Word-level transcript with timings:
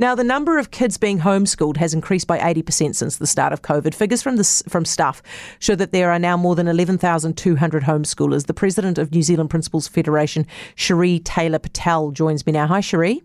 Now, 0.00 0.14
the 0.14 0.24
number 0.24 0.58
of 0.58 0.70
kids 0.70 0.96
being 0.96 1.18
homeschooled 1.18 1.76
has 1.76 1.92
increased 1.92 2.26
by 2.26 2.38
80% 2.38 2.94
since 2.94 3.18
the 3.18 3.26
start 3.26 3.52
of 3.52 3.60
COVID. 3.60 3.94
Figures 3.94 4.22
from, 4.22 4.36
the, 4.36 4.62
from 4.66 4.86
Stuff 4.86 5.22
show 5.58 5.74
that 5.74 5.92
there 5.92 6.10
are 6.10 6.18
now 6.18 6.38
more 6.38 6.54
than 6.54 6.68
11,200 6.68 7.82
homeschoolers. 7.82 8.46
The 8.46 8.54
president 8.54 8.96
of 8.96 9.12
New 9.12 9.20
Zealand 9.20 9.50
Principals 9.50 9.88
Federation, 9.88 10.46
Cherie 10.74 11.18
Taylor 11.18 11.58
Patel, 11.58 12.12
joins 12.12 12.46
me 12.46 12.52
now. 12.52 12.66
Hi, 12.66 12.80
Cherie. 12.80 13.22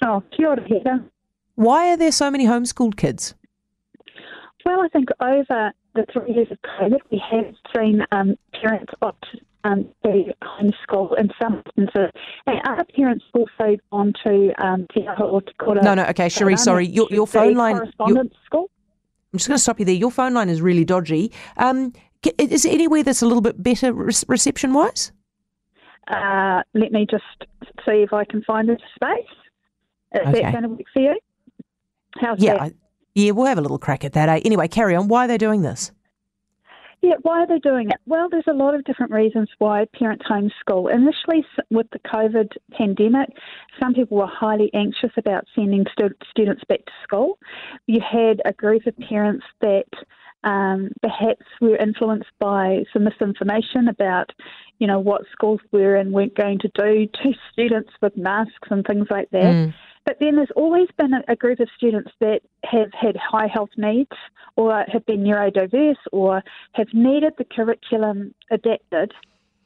Oh, 0.00 0.22
kia 0.36 0.50
ora, 0.50 0.62
Heather. 0.62 1.04
Why 1.56 1.88
are 1.90 1.96
there 1.96 2.12
so 2.12 2.30
many 2.30 2.46
homeschooled 2.46 2.96
kids? 2.96 3.34
Well, 4.64 4.82
I 4.82 4.88
think 4.88 5.08
over 5.20 5.72
the 5.96 6.06
three 6.12 6.34
years 6.34 6.52
of 6.52 6.58
COVID, 6.62 7.00
we 7.10 7.20
have 7.32 7.52
seen 7.74 8.02
um, 8.12 8.36
parents 8.62 8.92
opt 9.02 9.26
um, 9.64 9.88
to 10.04 10.24
homeschool 10.42 11.18
in 11.18 11.30
some 11.40 11.62
instances, 11.76 12.10
and 12.46 12.60
other 12.68 12.84
parents 12.94 13.24
also 13.34 13.76
gone 13.90 14.12
to 14.24 14.52
um, 14.64 14.86
Te 14.94 15.06
or 15.20 15.42
Te 15.42 15.52
Kura. 15.58 15.82
No, 15.82 15.94
no, 15.94 16.04
okay, 16.06 16.28
Cherie, 16.28 16.56
sorry. 16.56 16.86
Your, 16.86 17.08
your 17.10 17.26
phone 17.26 17.54
line. 17.54 17.76
Correspondence 17.76 18.34
school. 18.44 18.70
I'm 19.32 19.38
just 19.38 19.48
going 19.48 19.56
to 19.56 19.62
stop 19.62 19.78
you 19.78 19.84
there. 19.84 19.94
Your 19.94 20.10
phone 20.10 20.34
line 20.34 20.48
is 20.48 20.60
really 20.62 20.84
dodgy. 20.84 21.32
Um, 21.56 21.92
is 22.38 22.62
there 22.62 22.72
anywhere 22.72 23.02
that's 23.02 23.22
a 23.22 23.26
little 23.26 23.42
bit 23.42 23.62
better 23.62 23.92
reception 23.92 24.72
wise? 24.72 25.12
Uh, 26.08 26.62
let 26.74 26.92
me 26.92 27.06
just 27.10 27.24
see 27.84 28.02
if 28.02 28.12
I 28.12 28.24
can 28.24 28.42
find 28.44 28.70
a 28.70 28.76
space. 28.94 29.26
Is 30.14 30.20
Okay. 30.28 30.42
that 30.42 30.52
going 30.52 30.62
to 30.62 30.68
work 30.70 30.80
for 30.92 31.02
you? 31.02 31.18
How's 32.20 32.40
Yeah, 32.40 32.52
that? 32.54 32.62
I- 32.62 32.72
yeah, 33.14 33.30
we'll 33.32 33.46
have 33.46 33.58
a 33.58 33.62
little 33.62 33.78
crack 33.78 34.04
at 34.04 34.12
that. 34.12 34.28
Eh? 34.28 34.40
Anyway, 34.44 34.68
carry 34.68 34.94
on. 34.94 35.08
Why 35.08 35.24
are 35.24 35.28
they 35.28 35.38
doing 35.38 35.62
this? 35.62 35.90
Yeah, 37.02 37.14
why 37.22 37.42
are 37.42 37.46
they 37.46 37.58
doing 37.58 37.90
it? 37.90 38.00
Well, 38.06 38.28
there's 38.30 38.48
a 38.48 38.54
lot 38.54 38.74
of 38.74 38.84
different 38.84 39.12
reasons 39.12 39.48
why 39.58 39.86
parents 39.98 40.24
homeschool. 40.28 40.92
Initially, 40.92 41.44
with 41.70 41.86
the 41.90 41.98
COVID 42.00 42.48
pandemic, 42.72 43.28
some 43.80 43.94
people 43.94 44.16
were 44.16 44.26
highly 44.26 44.70
anxious 44.74 45.10
about 45.16 45.44
sending 45.54 45.84
stu- 45.92 46.14
students 46.30 46.62
back 46.68 46.84
to 46.86 46.92
school. 47.02 47.38
You 47.86 48.00
had 48.00 48.40
a 48.44 48.52
group 48.52 48.86
of 48.86 48.96
parents 48.98 49.44
that 49.60 49.84
um, 50.44 50.90
perhaps 51.02 51.44
were 51.60 51.76
influenced 51.76 52.30
by 52.38 52.84
some 52.92 53.04
misinformation 53.04 53.88
about, 53.88 54.30
you 54.78 54.86
know, 54.86 55.00
what 55.00 55.22
schools 55.32 55.60
were 55.72 55.96
and 55.96 56.12
weren't 56.12 56.36
going 56.36 56.58
to 56.60 56.70
do 56.74 57.06
to 57.22 57.32
students 57.52 57.90
with 58.00 58.16
masks 58.16 58.68
and 58.70 58.86
things 58.86 59.06
like 59.10 59.28
that. 59.30 59.42
Mm. 59.42 59.74
But 60.06 60.18
then 60.20 60.36
there's 60.36 60.52
always 60.54 60.88
been 60.96 61.12
a, 61.12 61.32
a 61.32 61.36
group 61.36 61.60
of 61.60 61.68
students 61.76 62.12
that 62.20 62.40
have 62.64 62.92
had 62.92 63.16
high 63.16 63.48
health 63.52 63.70
needs 63.76 64.12
or 64.54 64.84
have 64.90 65.04
been 65.04 65.24
neurodiverse 65.24 65.96
or 66.12 66.42
have 66.72 66.86
needed 66.94 67.34
the 67.36 67.44
curriculum 67.44 68.32
adapted. 68.50 69.12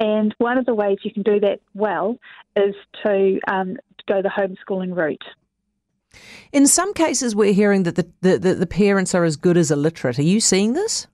And 0.00 0.34
one 0.38 0.56
of 0.56 0.64
the 0.64 0.74
ways 0.74 0.96
you 1.04 1.12
can 1.12 1.22
do 1.22 1.38
that 1.40 1.60
well 1.74 2.16
is 2.56 2.74
to 3.04 3.38
um, 3.46 3.76
go 4.08 4.22
the 4.22 4.30
homeschooling 4.30 4.96
route. 4.96 5.22
In 6.52 6.66
some 6.66 6.94
cases, 6.94 7.36
we're 7.36 7.52
hearing 7.52 7.84
that 7.84 7.96
the, 7.96 8.08
the, 8.22 8.38
the, 8.38 8.54
the 8.54 8.66
parents 8.66 9.14
are 9.14 9.24
as 9.24 9.36
good 9.36 9.56
as 9.56 9.70
illiterate. 9.70 10.18
Are 10.18 10.22
you 10.22 10.40
seeing 10.40 10.72
this? 10.72 11.06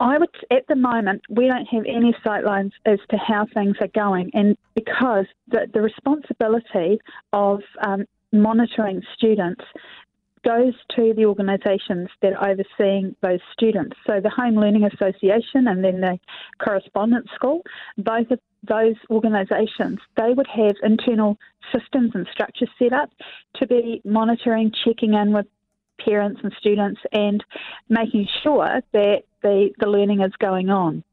I 0.00 0.18
would, 0.18 0.28
at 0.50 0.66
the 0.68 0.76
moment, 0.76 1.22
we 1.28 1.48
don't 1.48 1.66
have 1.66 1.84
any 1.86 2.14
sightlines 2.24 2.72
as 2.86 2.98
to 3.10 3.16
how 3.16 3.46
things 3.52 3.76
are 3.80 3.88
going, 3.88 4.30
and 4.32 4.56
because 4.74 5.26
the, 5.48 5.66
the 5.72 5.80
responsibility 5.80 7.00
of 7.32 7.60
um, 7.84 8.04
monitoring 8.32 9.02
students 9.16 9.64
goes 10.44 10.74
to 10.96 11.12
the 11.14 11.24
organisations 11.24 12.08
that 12.22 12.32
are 12.34 12.50
overseeing 12.50 13.14
those 13.22 13.40
students. 13.52 13.96
So 14.06 14.20
the 14.20 14.30
Home 14.30 14.54
Learning 14.54 14.84
Association 14.84 15.66
and 15.66 15.84
then 15.84 16.00
the 16.00 16.18
Correspondence 16.62 17.28
School, 17.34 17.62
both 17.96 18.30
of 18.30 18.38
those 18.62 18.94
organisations, 19.10 19.98
they 20.16 20.32
would 20.34 20.46
have 20.46 20.72
internal 20.82 21.36
systems 21.74 22.12
and 22.14 22.26
structures 22.32 22.70
set 22.78 22.92
up 22.92 23.10
to 23.56 23.66
be 23.66 24.00
monitoring, 24.04 24.72
checking 24.84 25.14
in 25.14 25.32
with 25.32 25.46
parents 26.04 26.40
and 26.42 26.52
students 26.58 27.00
and 27.12 27.42
making 27.88 28.28
sure 28.42 28.80
that 28.92 29.22
the, 29.42 29.70
the 29.78 29.86
learning 29.86 30.20
is 30.20 30.32
going 30.38 30.70
on. 30.70 31.04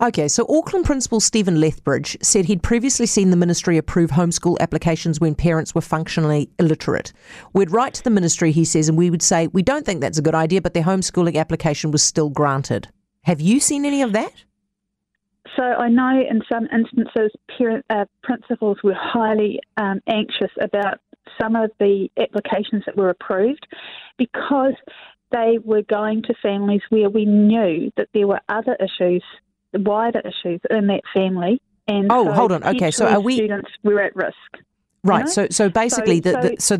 Okay, 0.00 0.28
so 0.28 0.46
Auckland 0.48 0.84
Principal 0.84 1.18
Stephen 1.18 1.60
Lethbridge 1.60 2.16
said 2.22 2.44
he'd 2.44 2.62
previously 2.62 3.06
seen 3.06 3.30
the 3.30 3.36
ministry 3.36 3.76
approve 3.76 4.10
homeschool 4.10 4.56
applications 4.60 5.20
when 5.20 5.34
parents 5.34 5.74
were 5.74 5.80
functionally 5.80 6.48
illiterate. 6.60 7.12
We'd 7.52 7.72
write 7.72 7.94
to 7.94 8.04
the 8.04 8.10
ministry, 8.10 8.52
he 8.52 8.64
says, 8.64 8.88
and 8.88 8.96
we 8.96 9.10
would 9.10 9.22
say, 9.22 9.48
we 9.48 9.62
don't 9.62 9.84
think 9.84 10.00
that's 10.00 10.18
a 10.18 10.22
good 10.22 10.34
idea, 10.34 10.62
but 10.62 10.74
their 10.74 10.84
homeschooling 10.84 11.36
application 11.36 11.90
was 11.90 12.02
still 12.04 12.30
granted. 12.30 12.88
Have 13.22 13.40
you 13.40 13.58
seen 13.58 13.84
any 13.84 14.02
of 14.02 14.12
that? 14.12 14.44
So 15.56 15.64
I 15.64 15.88
know 15.88 16.22
in 16.30 16.42
some 16.50 16.68
instances, 16.72 17.32
parent, 17.56 17.84
uh, 17.90 18.04
principals 18.22 18.78
were 18.84 18.94
highly 18.96 19.58
um, 19.76 20.00
anxious 20.06 20.52
about 20.60 21.00
some 21.40 21.56
of 21.56 21.70
the 21.78 22.08
applications 22.18 22.84
that 22.86 22.96
were 22.96 23.10
approved 23.10 23.66
because 24.16 24.74
they 25.32 25.58
were 25.64 25.82
going 25.82 26.22
to 26.22 26.34
families 26.42 26.80
where 26.90 27.10
we 27.10 27.24
knew 27.24 27.90
that 27.96 28.08
there 28.14 28.26
were 28.26 28.40
other 28.48 28.76
issues, 28.80 29.22
wider 29.74 30.20
issues 30.20 30.60
in 30.70 30.86
that 30.86 31.02
family. 31.14 31.60
And 31.86 32.10
Oh, 32.10 32.24
so 32.26 32.32
hold 32.32 32.52
on. 32.52 32.64
Okay, 32.64 32.90
so 32.90 33.06
are 33.06 33.20
we- 33.20 33.36
students 33.36 33.70
were 33.82 34.00
at 34.00 34.14
risk. 34.16 34.34
Right. 35.04 35.24
know? 35.24 35.30
So, 35.30 35.46
so 35.50 35.68
basically, 35.68 36.20
So- 36.22 36.32
the, 36.32 36.40
the, 36.40 36.56
so 36.60 36.78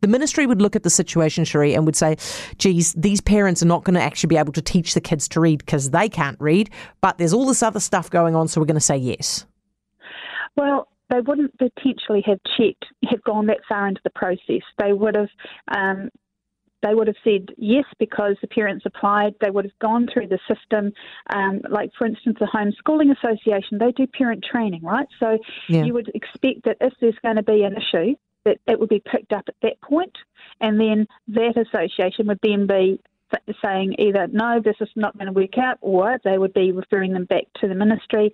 the 0.00 0.08
ministry 0.08 0.46
would 0.46 0.62
look 0.62 0.74
at 0.76 0.82
the 0.82 0.90
situation, 0.90 1.44
Cherie, 1.44 1.74
and 1.74 1.84
would 1.84 1.94
say, 1.96 2.16
"Geez, 2.56 2.94
these 2.94 3.20
parents 3.20 3.62
are 3.62 3.66
not 3.66 3.84
going 3.84 3.94
to 3.94 4.00
actually 4.02 4.28
be 4.28 4.36
able 4.38 4.52
to 4.54 4.62
teach 4.62 4.94
the 4.94 5.00
kids 5.00 5.28
to 5.28 5.40
read 5.40 5.58
because 5.58 5.90
they 5.90 6.08
can't 6.08 6.38
read, 6.40 6.70
but 7.02 7.18
there's 7.18 7.34
all 7.34 7.46
this 7.46 7.62
other 7.62 7.80
stuff 7.80 8.08
going 8.08 8.34
on, 8.34 8.48
so 8.48 8.60
we're 8.60 8.66
going 8.66 8.74
to 8.76 8.80
say 8.80 8.96
yes." 8.96 9.44
Well, 10.56 10.88
they 11.10 11.20
wouldn't 11.20 11.56
potentially 11.58 12.22
have 12.26 12.38
checked, 12.56 12.86
have 13.08 13.22
gone 13.24 13.46
that 13.46 13.60
far 13.68 13.88
into 13.88 14.00
the 14.04 14.10
process. 14.10 14.62
They 14.78 14.92
would 14.92 15.16
have, 15.16 15.28
um, 15.68 16.08
they 16.82 16.94
would 16.94 17.08
have 17.08 17.16
said 17.22 17.48
yes 17.58 17.84
because 17.98 18.36
the 18.40 18.48
parents 18.48 18.86
applied. 18.86 19.34
They 19.40 19.50
would 19.50 19.66
have 19.66 19.78
gone 19.80 20.08
through 20.10 20.28
the 20.28 20.38
system. 20.48 20.92
Um, 21.28 21.60
like, 21.68 21.90
for 21.98 22.06
instance, 22.06 22.38
the 22.40 22.46
Homeschooling 22.46 23.14
Association, 23.16 23.78
they 23.78 23.92
do 23.92 24.06
parent 24.06 24.44
training, 24.44 24.82
right? 24.82 25.06
So 25.18 25.38
Yeah. 25.68 25.84
you 25.84 25.92
would 25.94 26.10
expect 26.14 26.64
that 26.64 26.78
if 26.80 26.94
there's 27.00 27.18
going 27.22 27.36
to 27.36 27.42
be 27.42 27.64
an 27.64 27.76
issue, 27.76 28.14
that 28.44 28.58
it 28.66 28.80
would 28.80 28.88
be 28.88 29.02
picked 29.04 29.32
up 29.32 29.44
at 29.48 29.56
that 29.62 29.80
point, 29.82 30.16
and 30.60 30.80
then 30.80 31.06
that 31.28 31.58
association 31.58 32.26
would 32.28 32.38
then 32.42 32.66
be 32.66 32.98
saying 33.62 33.94
either 33.98 34.26
no, 34.32 34.60
this 34.60 34.76
is 34.80 34.88
not 34.96 35.16
going 35.16 35.26
to 35.26 35.32
work 35.32 35.58
out, 35.58 35.78
or 35.80 36.18
they 36.24 36.38
would 36.38 36.52
be 36.54 36.72
referring 36.72 37.12
them 37.12 37.26
back 37.26 37.44
to 37.60 37.68
the 37.68 37.74
ministry. 37.74 38.32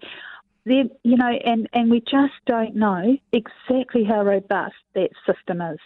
You 0.69 0.91
know, 1.04 1.31
and, 1.44 1.69
and 1.72 1.91
we 1.93 2.00
just 2.00 2.34
don't 2.44 2.75
know 2.75 3.16
exactly 3.32 4.03
how 4.03 4.25
robust 4.25 4.75
that 4.94 5.10
system 5.25 5.60
is. 5.60 5.78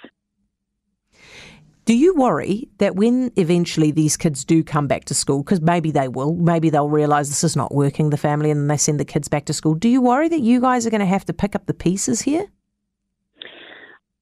Do 1.84 1.94
you 1.94 2.14
worry 2.14 2.66
that 2.78 2.96
when 2.96 3.30
eventually 3.36 3.90
these 3.90 4.16
kids 4.16 4.42
do 4.42 4.64
come 4.64 4.86
back 4.86 5.04
to 5.06 5.14
school, 5.14 5.42
because 5.42 5.60
maybe 5.60 5.90
they 5.90 6.08
will, 6.08 6.34
maybe 6.34 6.70
they'll 6.70 6.88
realise 6.88 7.28
this 7.28 7.44
is 7.44 7.56
not 7.56 7.74
working, 7.74 8.08
the 8.08 8.16
family, 8.16 8.50
and 8.50 8.60
then 8.60 8.68
they 8.68 8.78
send 8.78 8.98
the 8.98 9.04
kids 9.04 9.28
back 9.28 9.44
to 9.46 9.52
school? 9.52 9.74
Do 9.74 9.88
you 9.88 10.00
worry 10.00 10.30
that 10.30 10.40
you 10.40 10.62
guys 10.62 10.86
are 10.86 10.90
going 10.90 11.00
to 11.00 11.06
have 11.06 11.26
to 11.26 11.34
pick 11.34 11.54
up 11.54 11.66
the 11.66 11.74
pieces 11.74 12.22
here? 12.22 12.46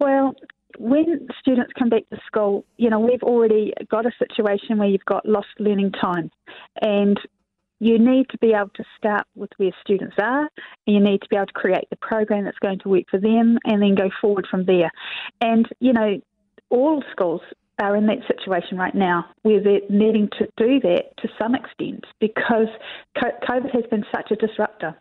Well, 0.01 0.35
when 0.79 1.29
students 1.41 1.73
come 1.79 1.89
back 1.89 2.09
to 2.11 2.19
school, 2.27 2.65
you 2.79 2.91
know, 2.91 2.99
we've 2.99 3.23
already 3.23 3.75
got 3.89 4.07
a 4.07 4.13
situation 4.19 4.79
where 4.79 4.89
you've 4.89 5.05
got 5.05 5.25
lost 5.25 5.49
learning 5.61 5.93
time. 5.93 6.33
And 6.81 7.21
you 7.81 7.99
need 7.99 8.28
to 8.31 8.39
be 8.39 8.53
able 8.53 8.71
to 8.75 8.84
start 8.97 9.25
with 9.34 9.50
where 9.56 9.71
students 9.81 10.16
are, 10.21 10.49
and 10.87 10.97
you 10.97 11.00
need 11.00 11.22
to 11.22 11.28
be 11.28 11.37
able 11.37 11.47
to 11.47 11.53
create 11.53 11.89
the 11.91 11.97
program 11.97 12.44
that's 12.44 12.59
going 12.59 12.78
to 12.81 12.89
work 12.89 13.05
for 13.11 13.21
them 13.21 13.59
and 13.65 13.83
then 13.83 13.94
go 13.94 14.11
forward 14.21 14.47
from 14.50 14.65
there. 14.65 14.91
And, 15.41 15.69
you 15.81 15.93
know, 15.93 16.21
all 16.71 17.03
schools 17.12 17.41
are 17.81 17.94
in 17.97 18.06
that 18.06 18.19
situation 18.27 18.77
right 18.77 18.94
now 18.94 19.25
where 19.43 19.62
they're 19.62 19.81
needing 19.89 20.28
to 20.39 20.49
do 20.56 20.81
that 20.81 21.16
to 21.19 21.28
some 21.39 21.55
extent 21.55 22.05
because 22.21 22.66
COVID 23.16 23.72
has 23.72 23.84
been 23.91 24.05
such 24.15 24.31
a 24.33 24.37
disruptor. 24.37 24.97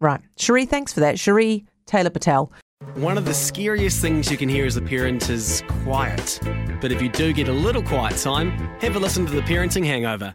Right. 0.00 0.20
Cherie, 0.36 0.66
thanks 0.66 0.92
for 0.92 1.00
that. 1.00 1.18
Cherie 1.18 1.66
Taylor 1.84 2.10
Patel. 2.10 2.50
One 2.94 3.16
of 3.16 3.24
the 3.24 3.32
scariest 3.32 4.00
things 4.02 4.30
you 4.30 4.36
can 4.36 4.48
hear 4.48 4.66
as 4.66 4.76
a 4.76 4.82
parent 4.82 5.30
is 5.30 5.62
quiet. 5.84 6.38
But 6.80 6.92
if 6.92 7.00
you 7.00 7.08
do 7.08 7.32
get 7.32 7.48
a 7.48 7.52
little 7.52 7.82
quiet 7.82 8.16
time, 8.18 8.50
have 8.80 8.96
a 8.96 8.98
listen 8.98 9.24
to 9.26 9.32
The 9.32 9.40
Parenting 9.42 9.84
Hangover. 9.84 10.34